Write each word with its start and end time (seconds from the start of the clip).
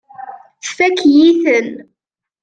Tfakk-iyi-ten. 0.65 1.69